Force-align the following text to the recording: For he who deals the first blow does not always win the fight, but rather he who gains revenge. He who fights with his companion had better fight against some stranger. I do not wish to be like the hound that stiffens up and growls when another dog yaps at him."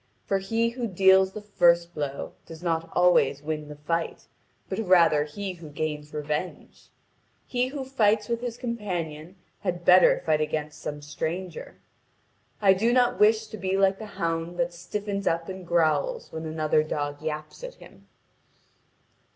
For 0.25 0.39
he 0.39 0.69
who 0.69 0.87
deals 0.87 1.33
the 1.33 1.43
first 1.43 1.93
blow 1.93 2.33
does 2.47 2.63
not 2.63 2.89
always 2.93 3.43
win 3.43 3.67
the 3.67 3.75
fight, 3.75 4.25
but 4.67 4.79
rather 4.79 5.25
he 5.25 5.53
who 5.53 5.69
gains 5.69 6.11
revenge. 6.11 6.89
He 7.45 7.67
who 7.67 7.85
fights 7.85 8.27
with 8.27 8.41
his 8.41 8.57
companion 8.57 9.35
had 9.59 9.85
better 9.85 10.23
fight 10.25 10.41
against 10.41 10.81
some 10.81 11.03
stranger. 11.03 11.75
I 12.63 12.73
do 12.73 12.91
not 12.91 13.19
wish 13.19 13.45
to 13.45 13.57
be 13.57 13.77
like 13.77 13.99
the 13.99 14.07
hound 14.17 14.57
that 14.57 14.73
stiffens 14.73 15.27
up 15.27 15.49
and 15.49 15.67
growls 15.67 16.31
when 16.31 16.47
another 16.47 16.81
dog 16.81 17.21
yaps 17.21 17.63
at 17.63 17.75
him." 17.75 18.07